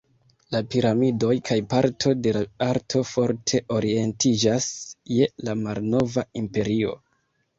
La 0.53 0.59
piramidoj 0.75 1.33
kaj 1.49 1.57
parto 1.73 2.13
de 2.27 2.31
la 2.37 2.41
arto 2.67 3.03
forte 3.09 3.61
orientiĝas 3.79 4.69
je 5.17 5.27
la 5.49 5.55
Malnova 5.63 6.27
Imperio. 6.43 6.97